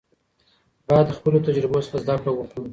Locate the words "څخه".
1.85-1.97